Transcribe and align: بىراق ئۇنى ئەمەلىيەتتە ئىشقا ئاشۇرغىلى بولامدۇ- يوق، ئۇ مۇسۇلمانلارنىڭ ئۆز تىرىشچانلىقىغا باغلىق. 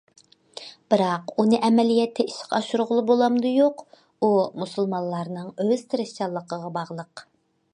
بىراق 0.91 1.33
ئۇنى 1.41 1.59
ئەمەلىيەتتە 1.67 2.25
ئىشقا 2.31 2.59
ئاشۇرغىلى 2.61 3.03
بولامدۇ- 3.11 3.51
يوق، 3.57 3.83
ئۇ 4.25 4.31
مۇسۇلمانلارنىڭ 4.63 5.53
ئۆز 5.67 5.85
تىرىشچانلىقىغا 5.93 6.73
باغلىق. 6.81 7.25